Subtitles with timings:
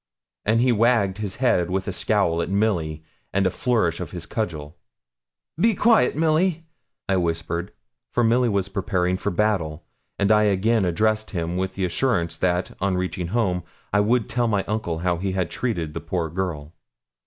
[0.45, 4.25] And he wagged his head with a scowl at Milly, and a flourish of his
[4.25, 4.75] cudgel.
[5.59, 6.65] 'Be quiet, Milly,'
[7.07, 7.71] I whispered,
[8.11, 9.85] for Milly was preparing for battle;
[10.17, 13.61] and I again addressed him with the assurance that, on reaching home,
[13.93, 16.73] I would tell my uncle how he had treated the poor girl.